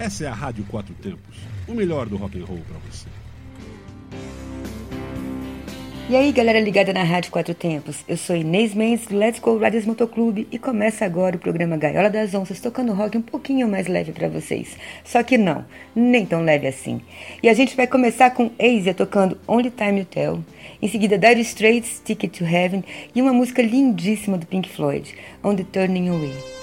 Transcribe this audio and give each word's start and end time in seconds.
Essa 0.00 0.24
é 0.24 0.28
a 0.28 0.32
Rádio 0.32 0.64
Quatro 0.64 0.94
Tempos, 0.94 1.36
o 1.68 1.74
melhor 1.74 2.08
do 2.08 2.16
rock 2.16 2.40
and 2.40 2.46
roll 2.46 2.60
para 2.66 2.78
você. 2.90 3.06
E 6.08 6.16
aí, 6.16 6.32
galera 6.32 6.58
ligada 6.58 6.90
na 6.90 7.02
Rádio 7.02 7.30
Quatro 7.30 7.52
Tempos, 7.54 8.02
eu 8.08 8.16
sou 8.16 8.34
Inês 8.34 8.72
Mendes 8.72 9.06
do 9.08 9.18
Let's 9.18 9.38
Go 9.38 9.58
Riders 9.58 9.84
Motoclube 9.84 10.48
e 10.50 10.58
começa 10.58 11.04
agora 11.04 11.36
o 11.36 11.38
programa 11.38 11.76
Gaiola 11.76 12.08
das 12.08 12.32
Onças, 12.34 12.62
tocando 12.62 12.94
rock 12.94 13.18
um 13.18 13.20
pouquinho 13.20 13.68
mais 13.68 13.88
leve 13.88 14.10
para 14.12 14.26
vocês. 14.26 14.74
Só 15.04 15.22
que 15.22 15.36
não, 15.36 15.66
nem 15.94 16.24
tão 16.24 16.42
leve 16.42 16.66
assim. 16.66 17.02
E 17.42 17.50
a 17.50 17.52
gente 17.52 17.76
vai 17.76 17.86
começar 17.86 18.30
com 18.30 18.50
Asia 18.58 18.94
tocando 18.94 19.38
Only 19.46 19.70
Time 19.70 19.98
You 19.98 20.06
Tell, 20.06 20.44
em 20.80 20.88
seguida 20.88 21.18
Dire 21.18 21.42
Straits, 21.42 22.00
Ticket 22.02 22.38
to 22.38 22.44
Heaven 22.46 22.82
e 23.14 23.20
uma 23.20 23.34
música 23.34 23.60
lindíssima 23.60 24.38
do 24.38 24.46
Pink 24.46 24.66
Floyd, 24.70 25.14
On 25.44 25.54
the 25.54 25.66
Turning 25.70 26.08
Away. 26.08 26.59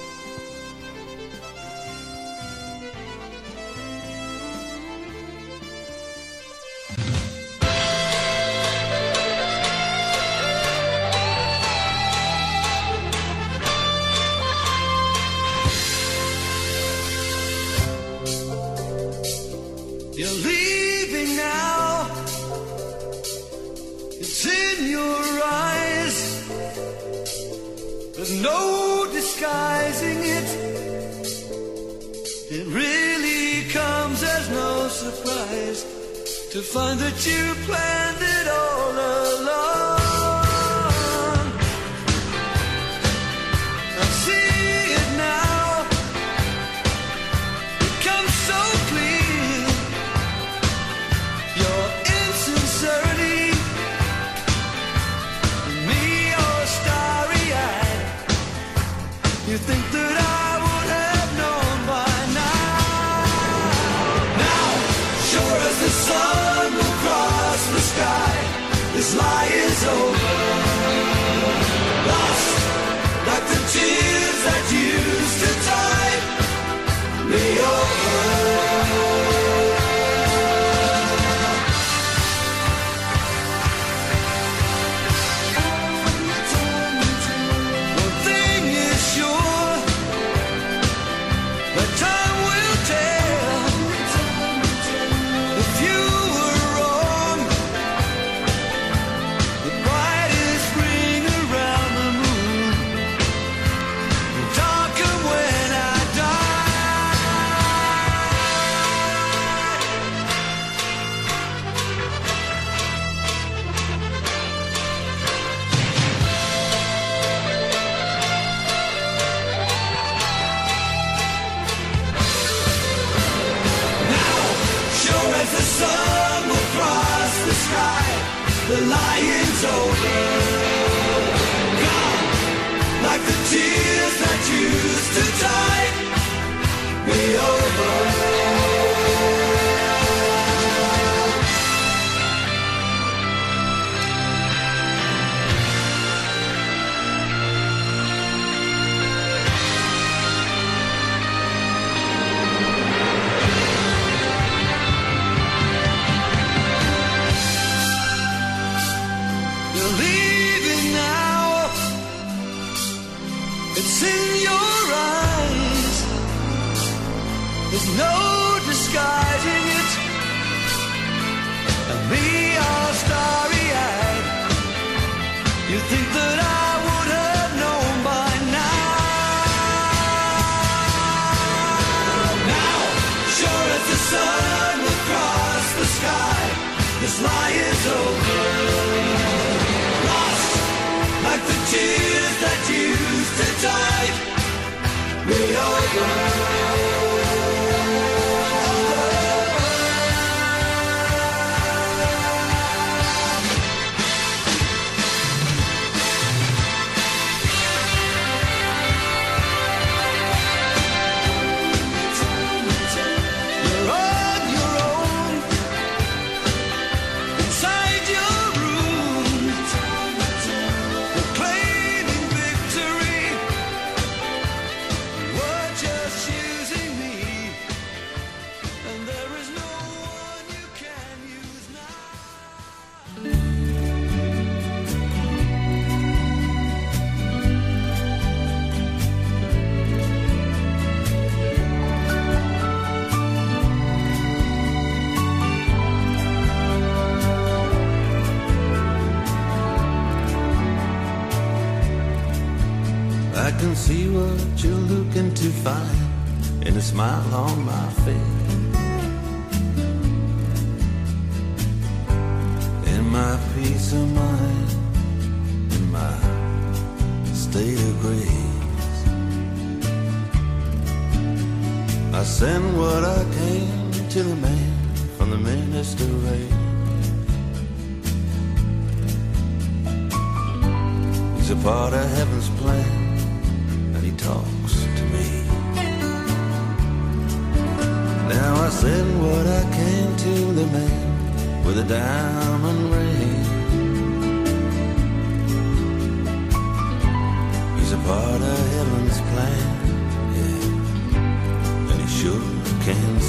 Smile 195.93 196.26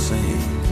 same. 0.08 0.62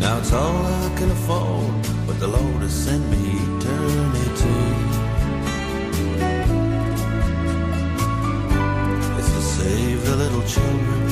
Now 0.00 0.18
it's 0.18 0.32
all 0.32 0.66
I 0.82 0.92
can 0.98 1.10
afford, 1.12 1.72
but 2.06 2.18
the 2.18 2.26
Lord 2.26 2.60
has 2.66 2.74
sent 2.86 3.04
me 3.12 3.24
eternity. 3.52 4.60
It's 9.18 9.30
to 9.36 9.42
save 9.56 10.04
the 10.08 10.16
little 10.16 10.44
children 10.54 11.11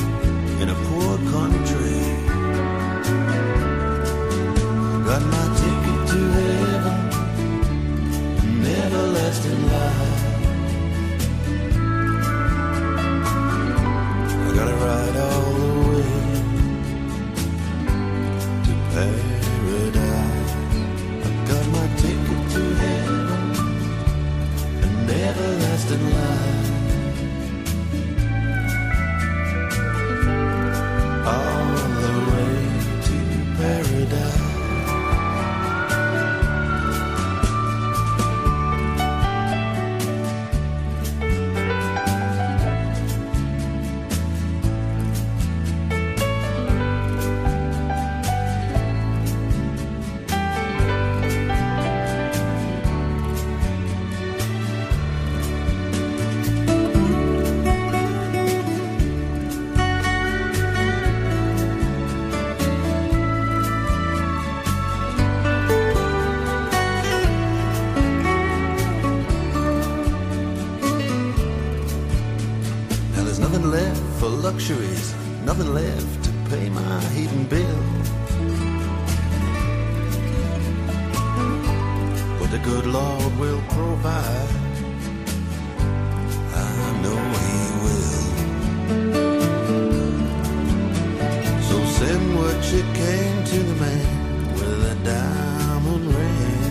but 92.51 92.61
she 92.63 92.81
came 92.81 93.43
to 93.45 93.59
the 93.63 93.75
man 93.75 94.53
with 94.53 94.91
a 94.91 94.95
diamond 95.05 96.05
ring. 96.15 96.61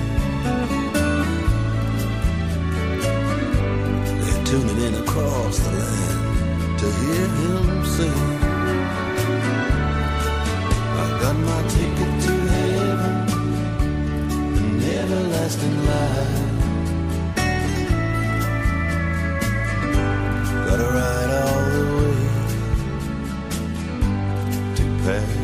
They're 4.22 4.44
tuning 4.44 4.80
in 4.86 4.94
across 5.02 5.58
the 5.58 5.70
land 5.80 6.78
to 6.80 6.86
hear 7.00 7.28
him 7.40 7.66
sing. 7.94 8.22
I 11.02 11.06
got 11.22 11.36
my 11.50 11.60
ticket 11.74 12.12
to 12.26 12.34
heaven, 12.54 13.16
an 14.60 14.80
everlasting 15.00 15.76
life. 15.90 16.48
Gotta 20.66 20.88
ride 20.98 21.30
all 21.42 21.64
the 21.76 21.84
way 21.96 22.18
to 24.76 24.84
Paris. 25.04 25.39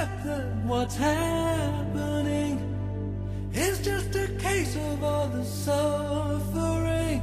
happen, 0.00 0.66
what's 0.66 0.96
happening 0.96 2.56
is 3.52 3.80
just 3.80 4.14
a 4.16 4.28
case 4.38 4.74
of 4.76 5.04
all 5.04 5.28
the 5.28 5.44
suffering. 5.44 7.20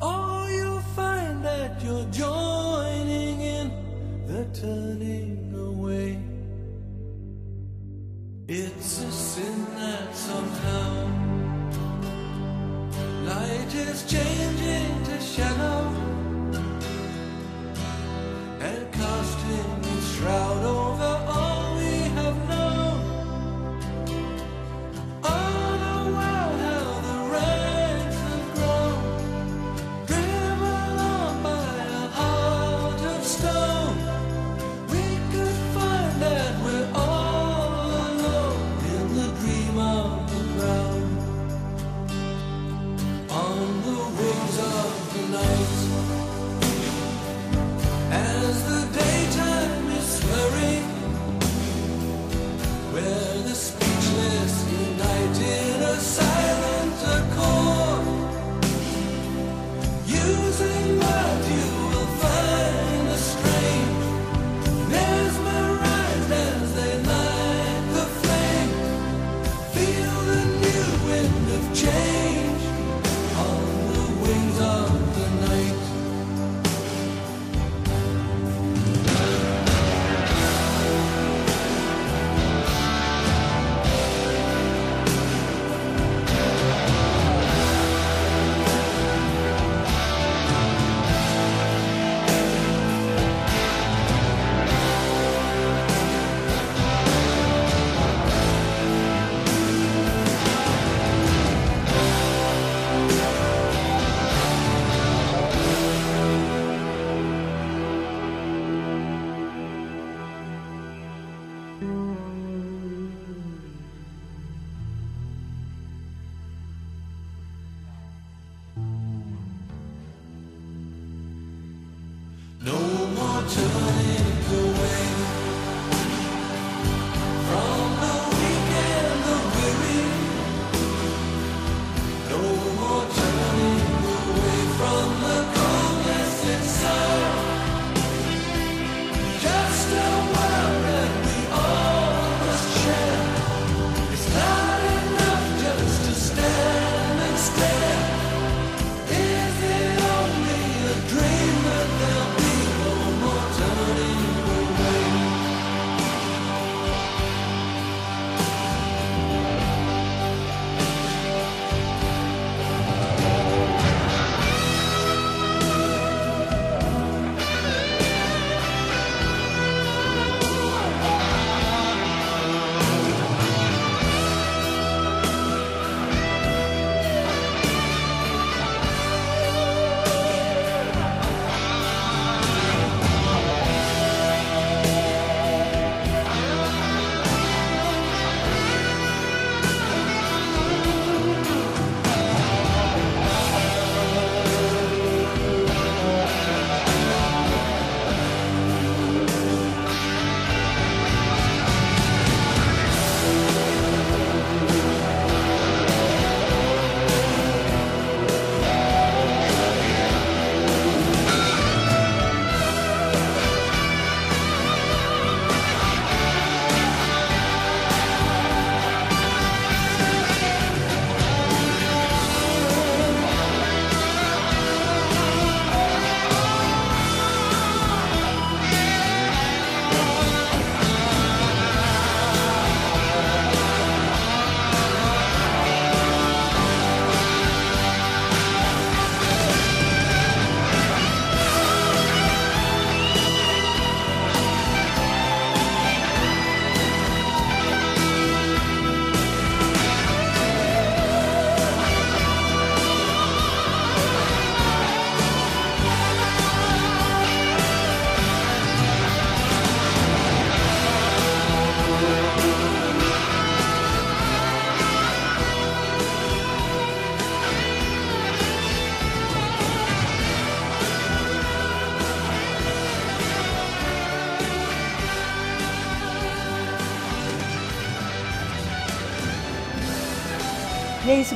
Oh, 0.00 0.46
you'll 0.56 0.88
find 1.00 1.44
that 1.44 1.82
you're 1.82 2.10
joining 2.12 3.40
in 3.56 3.66
the 4.28 4.44
turning 4.60 5.52
away. 5.68 6.20
It's 8.46 9.02
a 9.02 9.10
sin 9.10 9.58
that 9.74 10.14
somehow 10.14 10.90
Light 13.28 13.74
is 13.74 13.98
changing 14.14 15.04
to 15.08 15.20
shadow. 15.20 15.77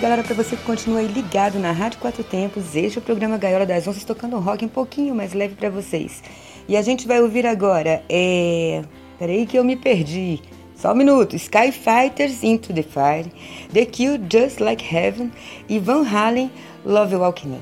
galera, 0.02 0.24
para 0.24 0.34
você 0.34 0.56
que 0.56 0.64
continua 0.64 0.98
aí 0.98 1.06
ligado 1.06 1.60
na 1.60 1.70
Rádio 1.70 2.00
Quatro 2.00 2.24
Tempos. 2.24 2.74
Este 2.74 2.98
é 2.98 3.00
o 3.00 3.04
programa 3.04 3.38
Gaiola 3.38 3.64
das 3.64 3.86
Onças, 3.86 4.02
tocando 4.02 4.36
rock 4.40 4.64
um 4.64 4.68
pouquinho 4.68 5.14
mais 5.14 5.32
leve 5.32 5.54
para 5.54 5.70
vocês. 5.70 6.24
E 6.66 6.76
a 6.76 6.82
gente 6.82 7.06
vai 7.06 7.22
ouvir 7.22 7.46
agora, 7.46 8.02
é... 8.08 8.82
Peraí 9.16 9.46
que 9.46 9.56
eu 9.56 9.62
me 9.62 9.76
perdi. 9.76 10.42
Só 10.74 10.90
um 10.90 10.96
minuto. 10.96 11.36
Sky 11.36 11.70
Fighters, 11.70 12.42
Into 12.42 12.74
the 12.74 12.82
Fire, 12.82 13.30
The 13.72 13.84
Kill, 13.84 14.18
Just 14.28 14.58
Like 14.58 14.84
Heaven 14.84 15.30
e 15.68 15.78
Van 15.78 16.02
Halen, 16.02 16.50
Love 16.84 17.14
Walking 17.14 17.52
In. 17.52 17.60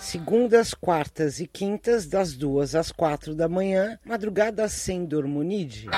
segundas, 0.00 0.74
quartas 0.74 1.40
e 1.40 1.46
quintas, 1.46 2.06
das 2.06 2.34
duas 2.34 2.74
às 2.74 2.92
quatro 2.92 3.34
da 3.34 3.48
manhã, 3.48 3.98
madrugada 4.04 4.68
sem 4.68 5.06
dormonide. 5.06 5.88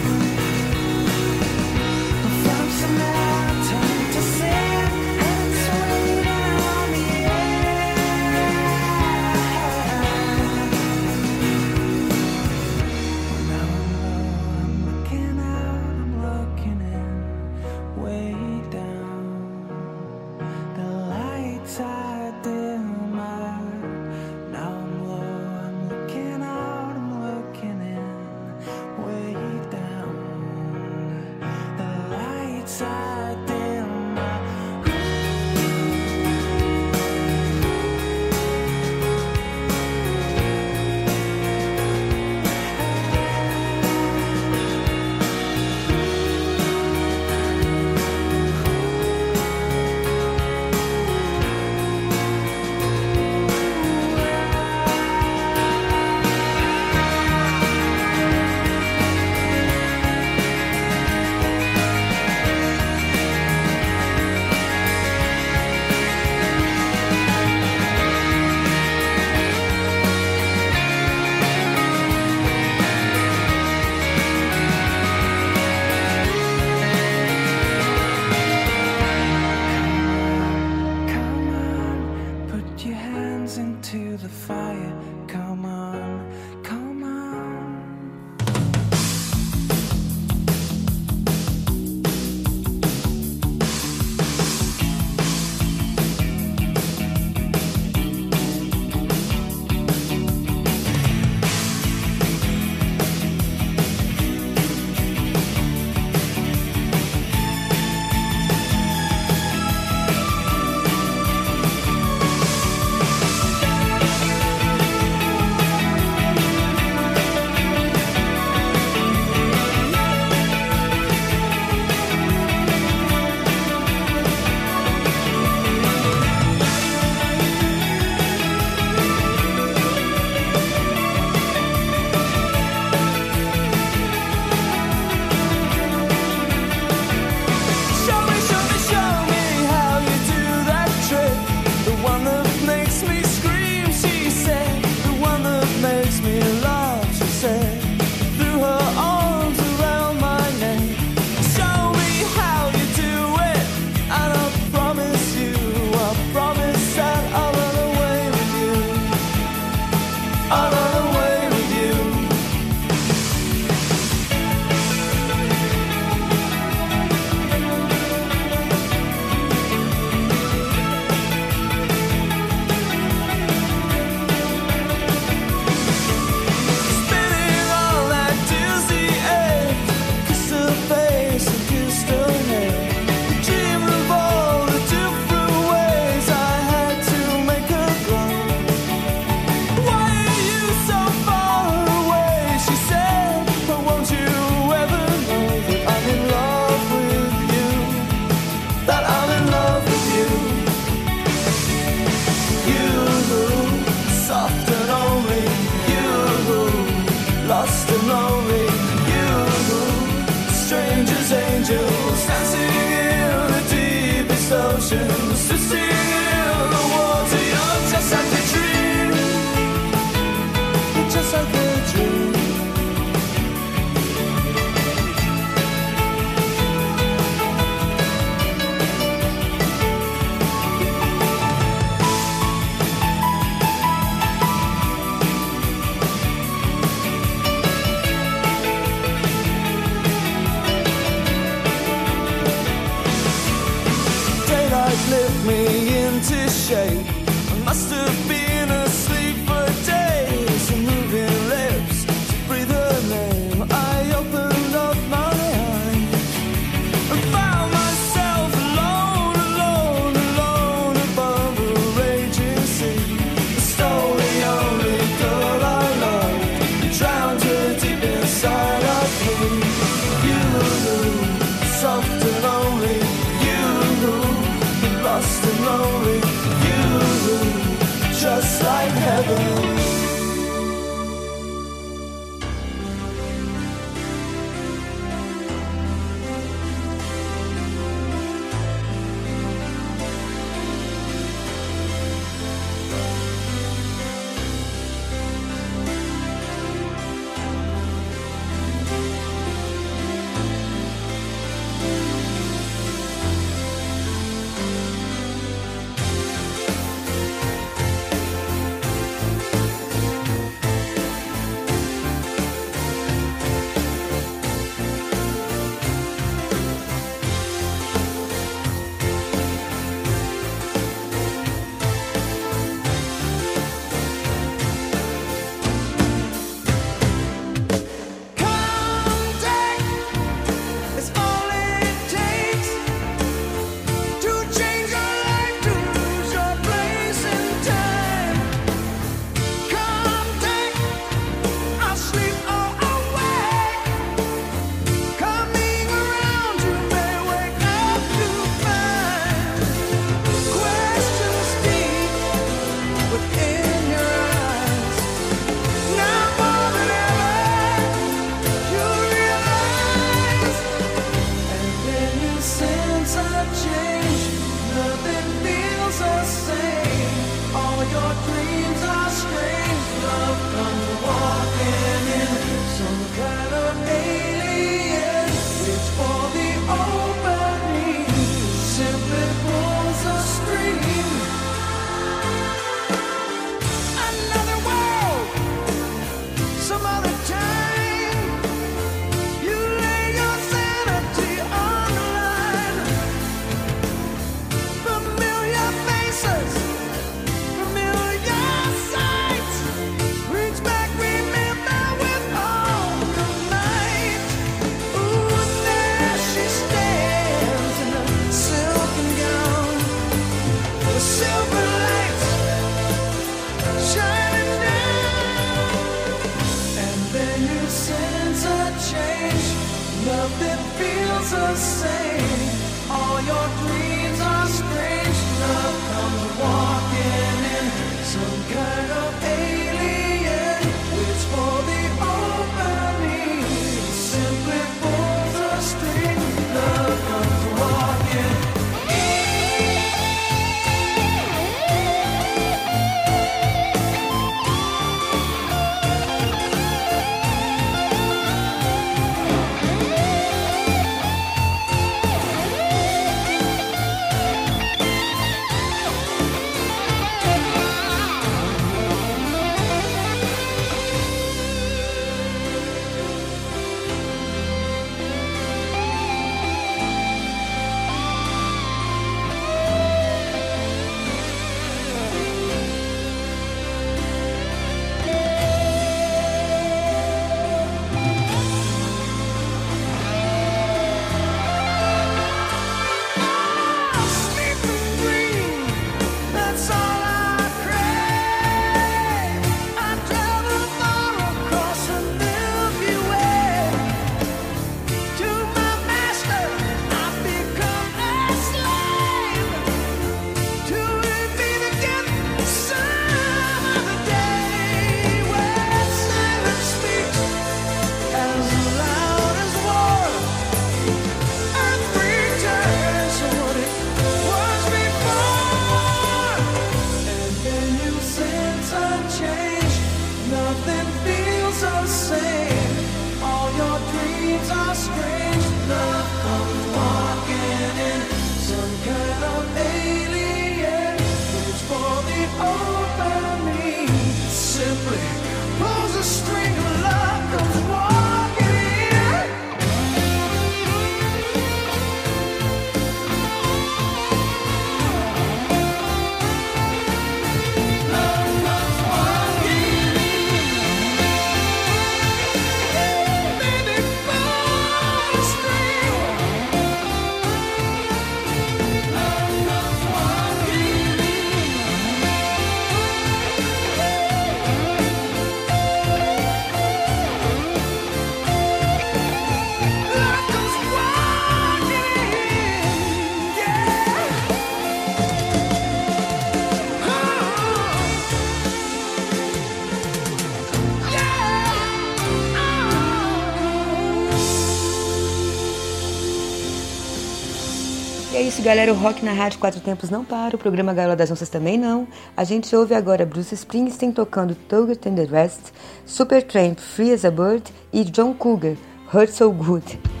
isso, 588.41 588.43
galera. 588.43 588.73
O 588.73 588.75
rock 588.75 589.05
na 589.05 589.13
Rádio 589.13 589.39
Quatro 589.39 589.61
Tempos 589.61 589.89
não 589.89 590.03
para, 590.03 590.35
o 590.35 590.39
programa 590.39 590.73
Gaiola 590.73 590.95
das 590.95 591.11
Onças 591.11 591.29
também 591.29 591.57
não. 591.57 591.87
A 592.17 592.23
gente 592.23 592.55
ouve 592.55 592.73
agora 592.73 593.05
Bruce 593.05 593.35
Springsteen 593.35 593.91
tocando 593.91 594.35
Togger 594.35 594.75
Tender 594.75 595.07
West, 595.11 595.51
Supertramp 595.85 596.57
Free 596.59 596.91
as 596.91 597.05
a 597.05 597.11
Bird 597.11 597.43
e 597.71 597.83
John 597.83 598.13
Cougar 598.13 598.55
Hurt 598.91 599.11
So 599.11 599.31
Good. 599.31 600.00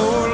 for 0.00 0.29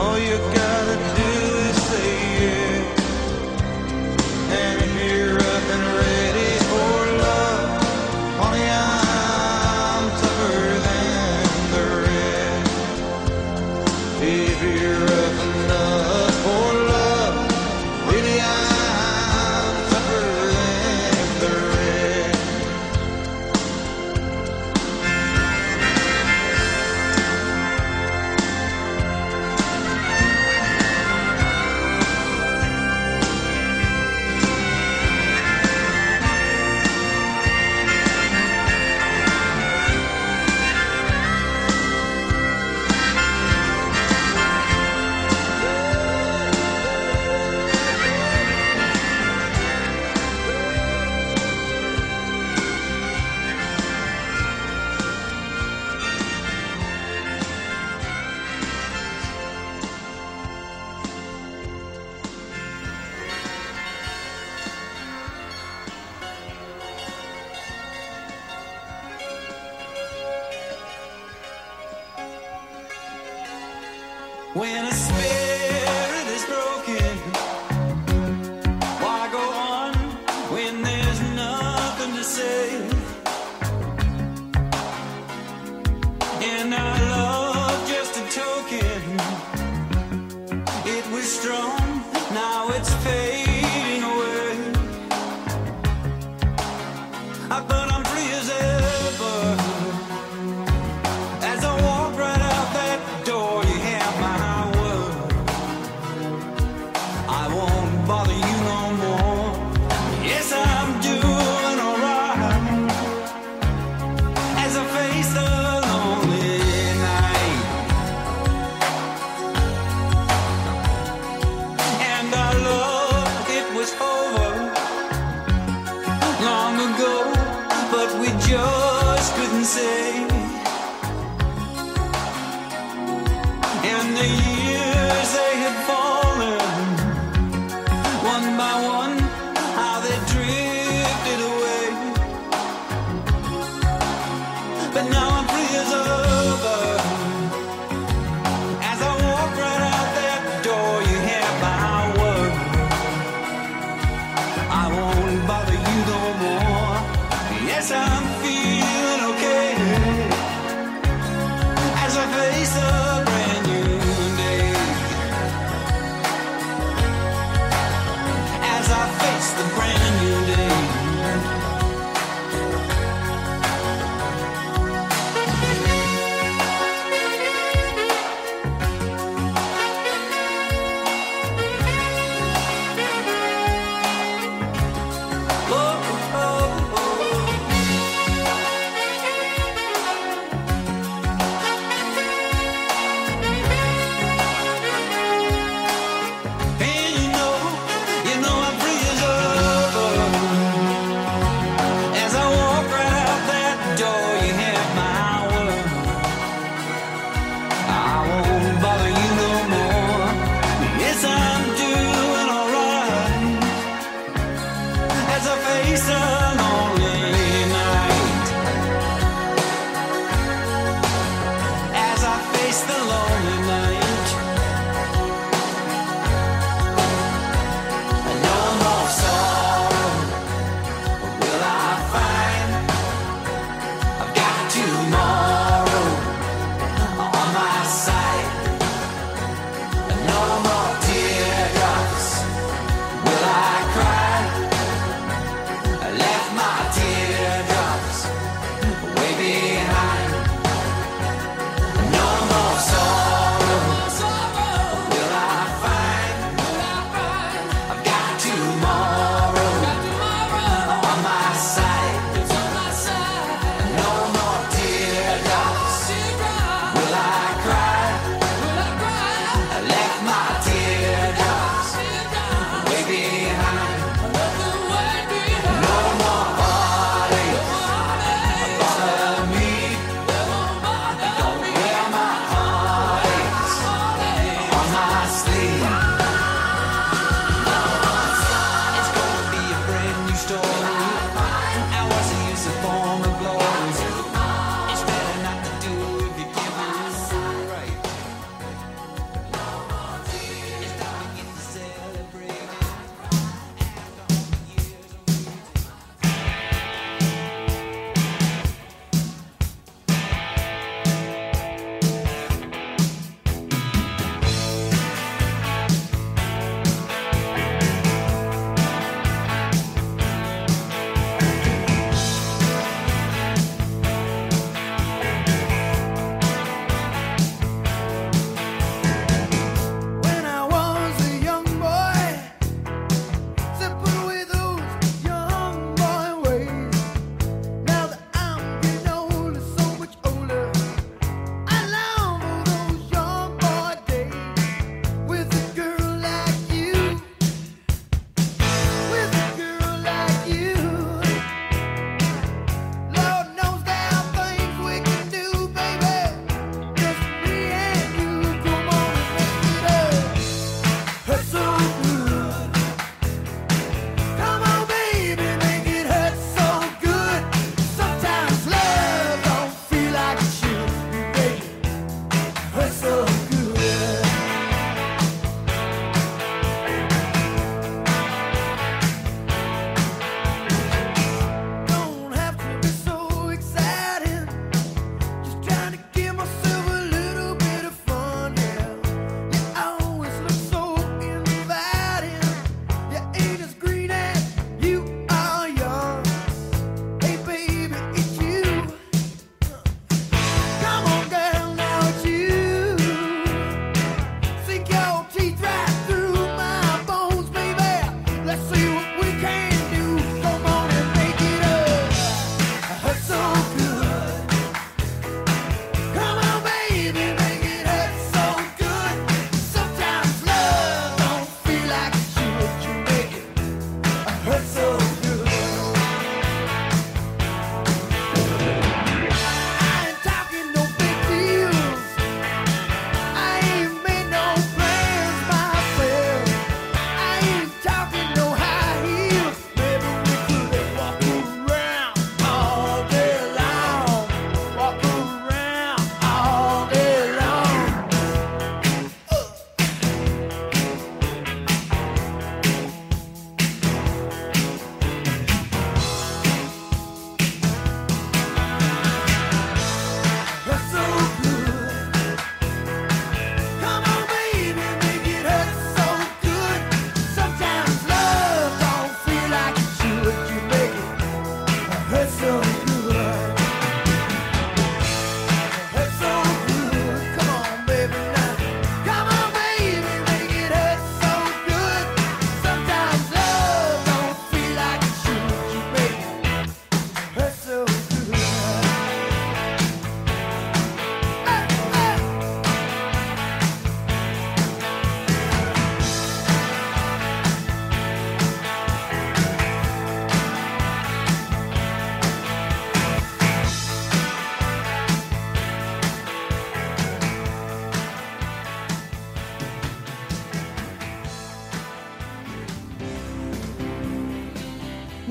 All 0.00 0.18
you 0.18 0.38
gotta 0.54 0.67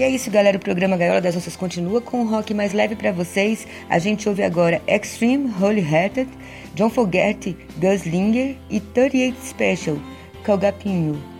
é 0.07 0.09
isso, 0.09 0.31
galera. 0.31 0.55
O 0.55 0.59
programa 0.59 0.95
Gaiola 0.95 1.19
das 1.19 1.35
Nossas 1.35 1.57
continua 1.57 1.99
com 1.99 2.21
um 2.21 2.29
rock 2.29 2.53
mais 2.53 2.71
leve 2.71 2.95
para 2.95 3.11
vocês. 3.11 3.67
A 3.89 3.99
gente 3.99 4.27
ouve 4.29 4.41
agora 4.41 4.81
Extreme 4.87 5.53
Holy 5.61 5.81
Hearted, 5.81 6.29
John 6.73 6.89
Fogerty, 6.89 7.57
Gunslinger 7.77 8.55
e 8.69 8.79
38 8.79 9.37
Special, 9.41 9.97
Calgapinho. 10.43 11.36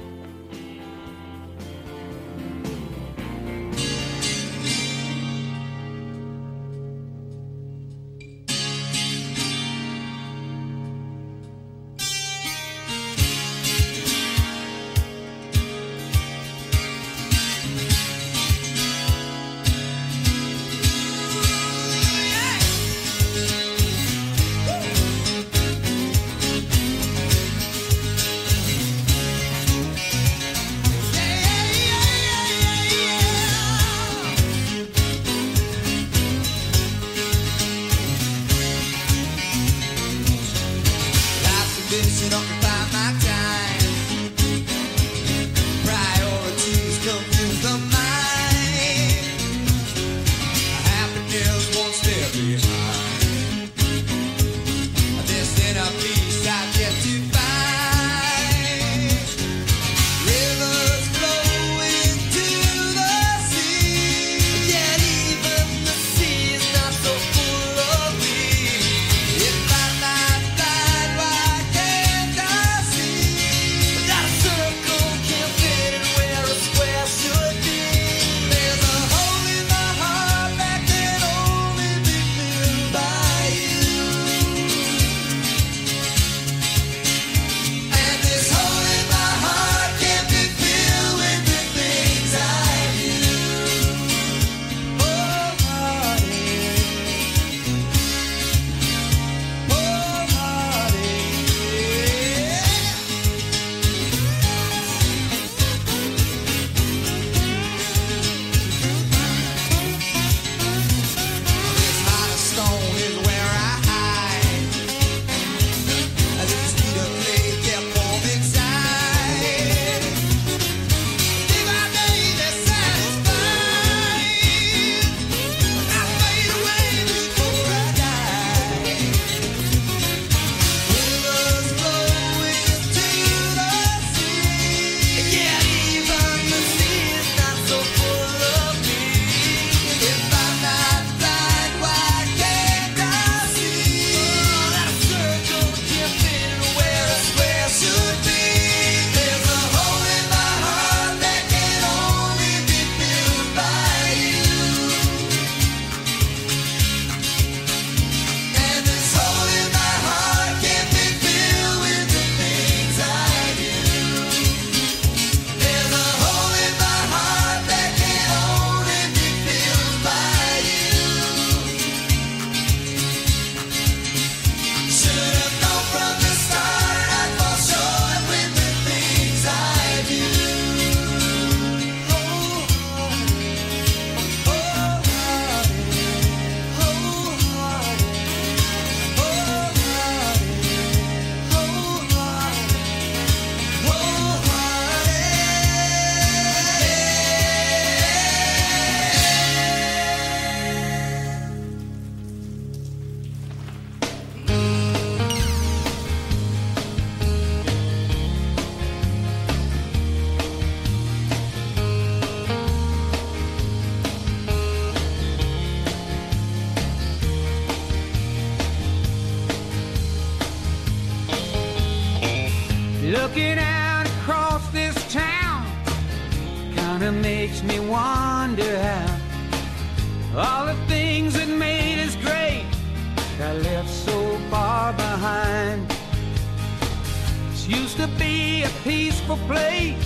to 237.98 238.08
be 238.20 238.64
a 238.64 238.70
peaceful 238.84 239.38
place. 239.48 239.98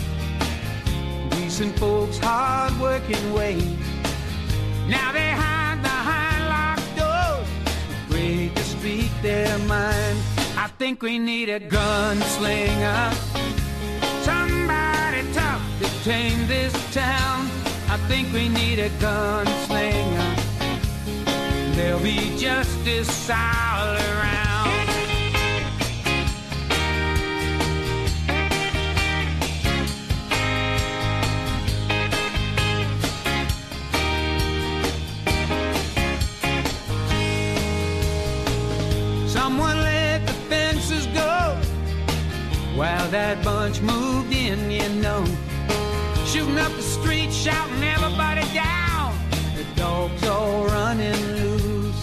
Decent 1.31 1.77
folks, 1.77 2.17
hard 2.17 2.73
working 2.79 3.33
ways. 3.33 3.65
Now 4.87 5.11
they 5.11 5.31
hide 5.31 5.81
behind 5.81 6.41
locked 6.55 6.95
doors, 6.95 7.47
afraid 8.05 8.55
to 8.55 8.63
speak 8.63 9.11
their 9.21 9.57
mind. 9.59 10.17
I 10.55 10.69
think 10.79 11.01
we 11.01 11.19
need 11.19 11.49
a 11.49 11.59
gunslinger. 11.59 13.13
Somebody 14.23 15.21
tough 15.33 15.61
to 15.81 16.03
tame 16.05 16.47
this 16.47 16.73
town. 16.93 17.49
I 17.89 17.97
think 18.07 18.31
we 18.31 18.47
need 18.47 18.79
a 18.79 18.89
gunslinger. 19.03 20.29
There'll 21.75 21.99
be 21.99 22.37
justice 22.37 23.29
out. 23.29 23.70
Moved 43.79 44.31
in, 44.33 44.69
you 44.69 44.87
know. 45.01 45.25
Shooting 46.25 46.59
up 46.59 46.71
the 46.73 46.81
street, 46.81 47.31
shouting 47.31 47.83
everybody 47.83 48.41
down. 48.53 49.17
The 49.55 49.65
dogs 49.75 50.23
all 50.27 50.65
running 50.65 51.19
loose. 51.37 52.01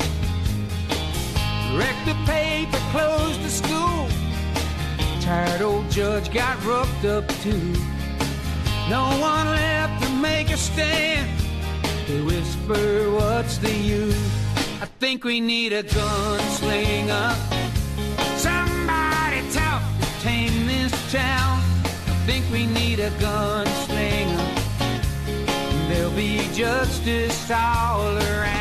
Wrecked 1.77 2.05
the 2.05 2.16
paper, 2.27 2.79
closed 2.91 3.43
the 3.43 3.49
school. 3.49 4.09
Tired 5.21 5.62
old 5.62 5.89
Judge 5.91 6.33
got 6.33 6.57
roughed 6.64 7.05
up 7.05 7.29
too. 7.43 7.75
No 8.89 9.05
one 9.21 9.47
left 9.47 10.03
to 10.03 10.11
make 10.16 10.51
a 10.51 10.57
stand. 10.57 11.31
They 12.09 12.21
whisper, 12.23 13.11
what's 13.12 13.59
the 13.59 13.73
use? 13.73 14.16
I 14.83 14.87
think 14.99 15.23
we 15.23 15.41
need 15.41 15.73
a 15.73 15.85
gunslinger. 15.85 17.35
Somebody 18.37 19.43
tough 19.53 19.85
to 20.01 20.21
tame 20.25 20.66
this 20.66 21.12
town. 21.12 21.57
Think 22.29 22.45
we 22.53 22.66
need 22.66 23.01
a 23.01 23.09
gunslinger. 23.12 24.45
There'll 25.89 26.11
be 26.11 26.47
justice 26.53 27.51
all 27.51 28.18
around. 28.18 28.57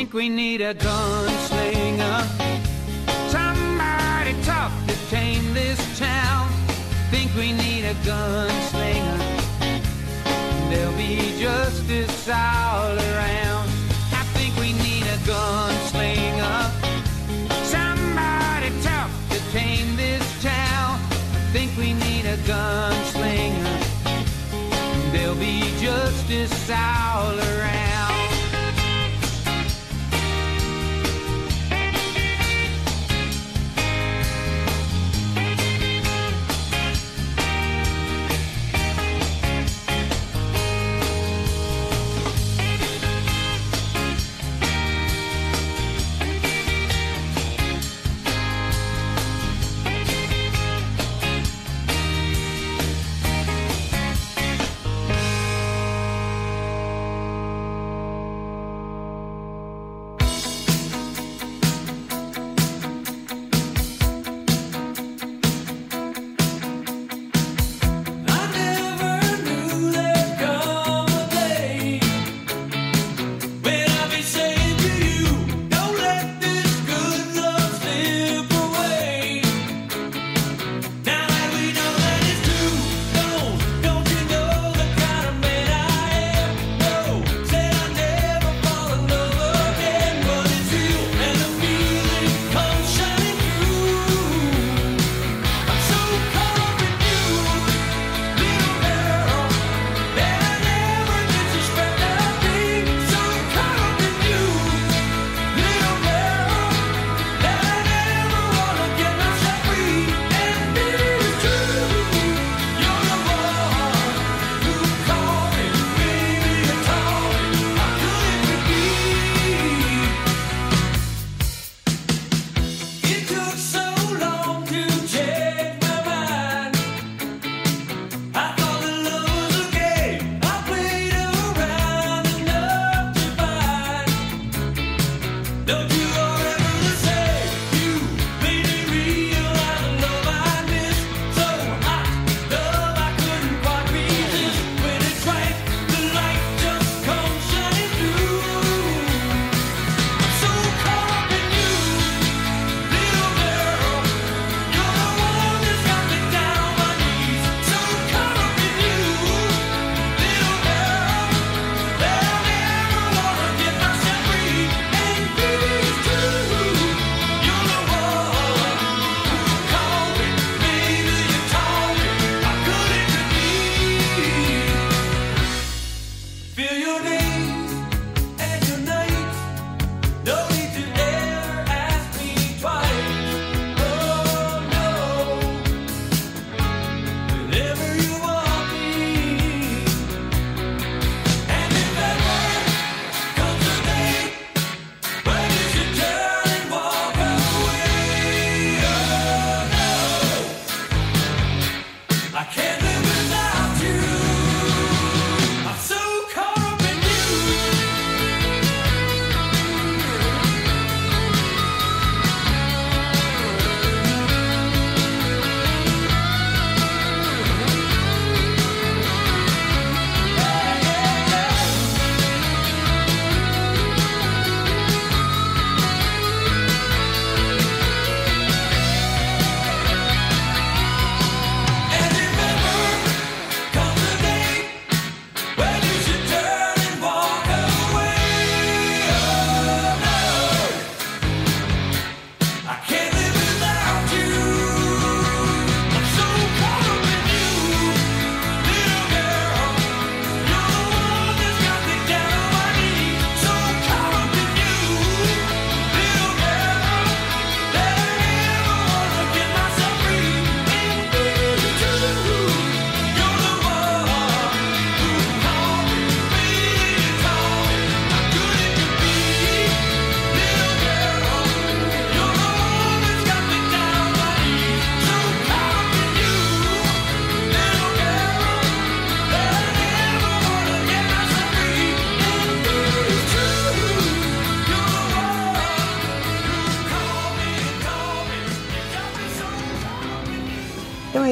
Think 0.00 0.14
we 0.14 0.30
need 0.30 0.62
a 0.62 0.72
gunslinger. 0.72 2.20
Somebody 3.28 4.34
tough 4.44 4.72
to 4.86 4.94
tame 5.10 5.52
this 5.52 5.78
town. 5.98 6.48
Think 7.10 7.30
we 7.36 7.52
need 7.52 7.84
a 7.84 7.92
gunslinger. 8.08 9.20
There'll 10.70 10.96
be 10.96 11.38
justice 11.38 12.30
all 12.30 12.96
around. 12.96 13.29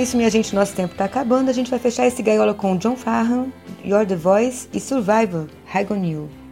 Isso, 0.08 0.16
minha 0.16 0.30
gente. 0.30 0.54
Nosso 0.54 0.74
tempo 0.74 0.94
tá 0.94 1.04
acabando. 1.04 1.50
A 1.50 1.52
gente 1.52 1.70
vai 1.70 1.78
fechar 1.78 2.06
esse 2.06 2.22
gaiola 2.22 2.54
com 2.54 2.76
John 2.78 2.96
Farham, 2.96 3.52
You're 3.84 4.06
the 4.06 4.16
Voice 4.16 4.68
e 4.72 4.80
Survivor, 4.80 5.46
High 5.66 5.86
on 5.90 6.04
You. 6.04 6.47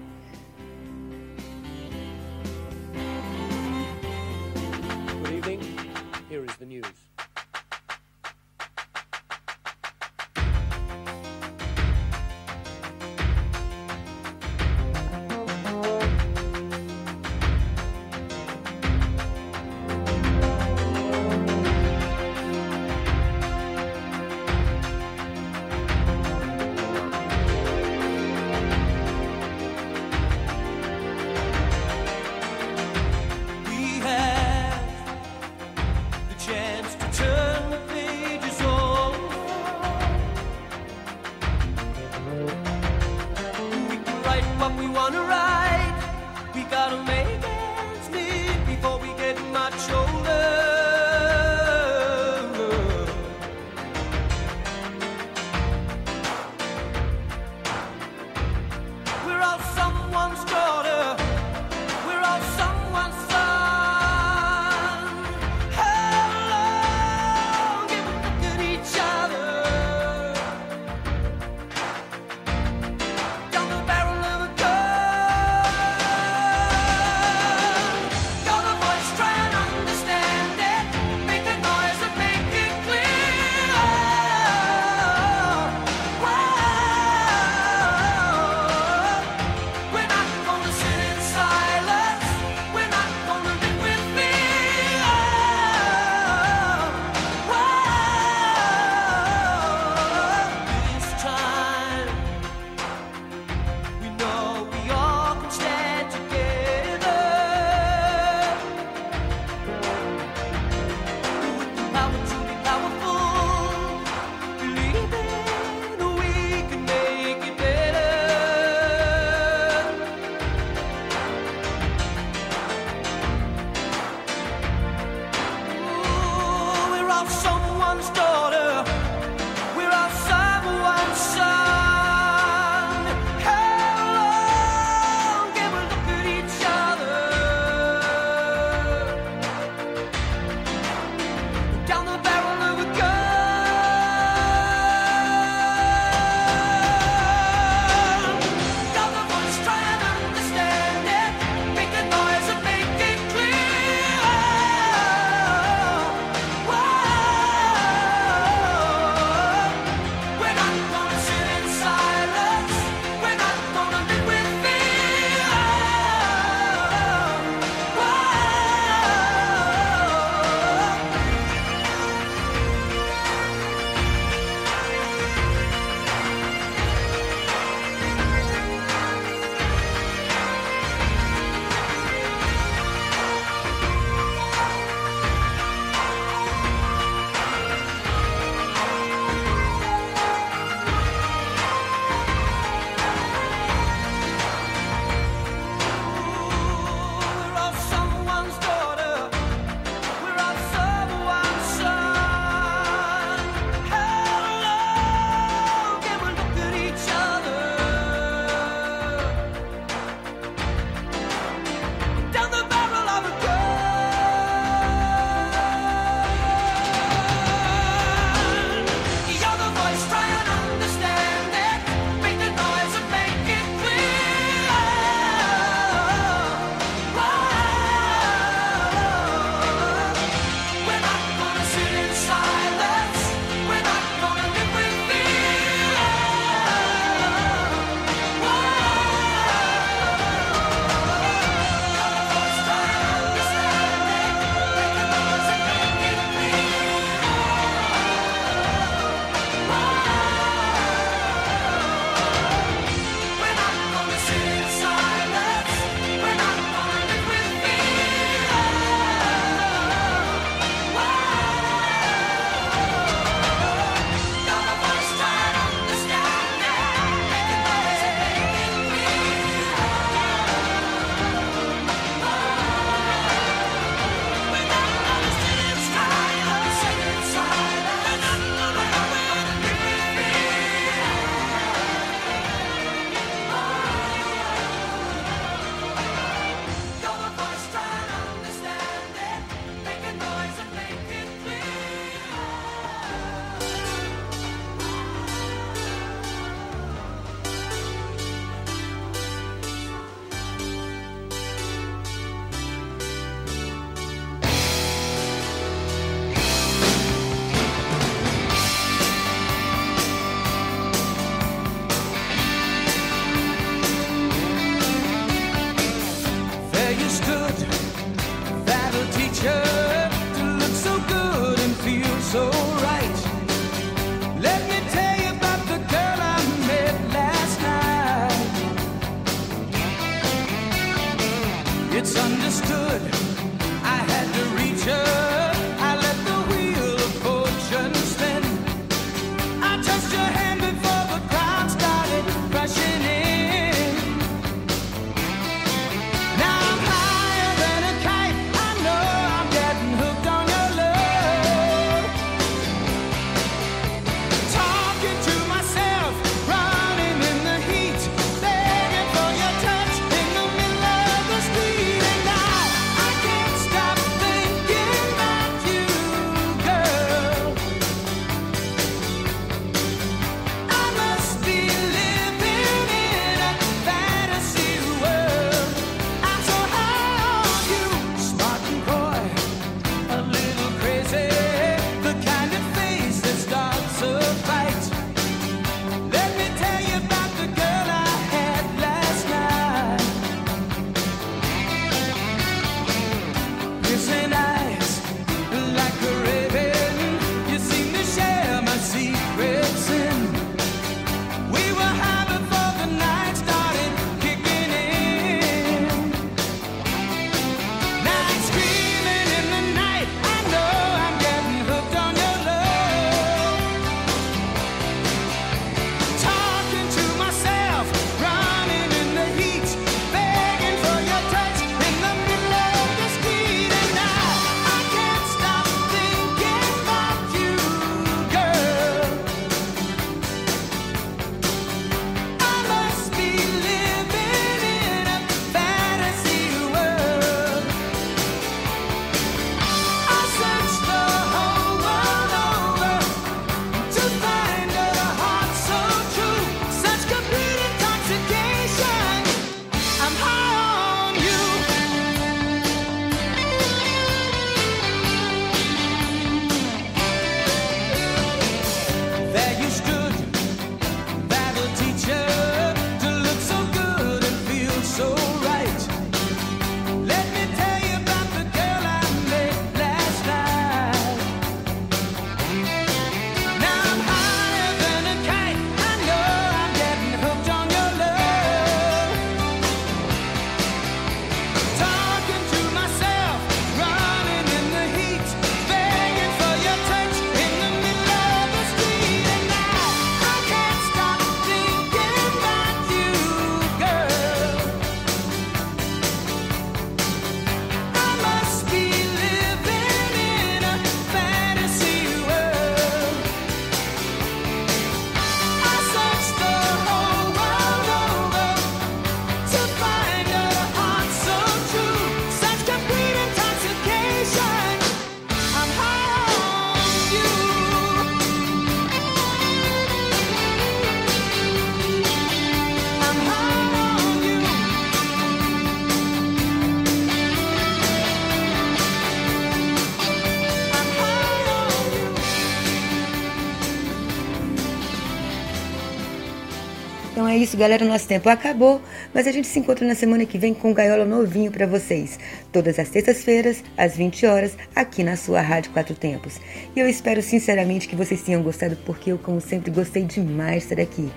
Isso, 537.57 537.59
galera. 537.59 537.85
Nosso 537.85 538.07
tempo 538.07 538.29
acabou, 538.29 538.81
mas 539.15 539.27
a 539.27 539.33
gente 539.33 539.49
se 539.49 539.59
encontra 539.59 539.87
na 539.87 539.95
semana 539.95 540.27
que 540.27 540.37
vem 540.39 540.53
com 540.53 540.69
um 540.71 540.75
gaiola 540.75 541.07
novinho 541.07 541.51
para 541.51 541.67
vocês. 541.67 542.19
Todas 542.53 542.79
as 542.79 542.91
terças-feiras, 542.91 543.65
às 543.77 543.97
20 543.97 544.27
horas, 544.27 544.57
aqui 544.75 545.03
na 545.03 545.17
sua 545.17 545.41
Rádio 545.41 545.73
Quatro 545.73 545.95
Tempos. 545.95 546.39
E 546.75 546.81
eu 546.81 546.89
espero 546.89 547.23
sinceramente 547.23 547.89
que 547.89 547.97
vocês 547.97 548.21
tenham 548.23 548.43
gostado, 548.43 548.77
porque 548.85 549.13
eu, 549.13 549.19
como 549.19 549.41
sempre, 549.41 549.71
gostei 549.71 550.03
demais 550.05 550.67
de 550.67 550.75
estar 550.75 550.83
aqui. 550.83 551.11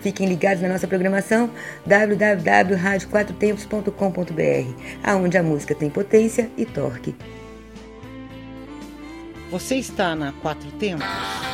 Fiquem 0.00 0.26
ligados 0.28 0.62
na 0.62 0.68
nossa 0.68 0.88
programação 0.88 1.50
www.radioquatrotempos.com.br, 1.86 4.82
aonde 5.02 5.38
a 5.38 5.42
música 5.42 5.74
tem 5.74 5.88
potência 5.88 6.50
e 6.56 6.66
torque. 6.66 7.14
Você 9.50 9.76
está 9.76 10.14
na 10.16 10.32
Quatro 10.32 10.70
Tempos? 10.72 11.53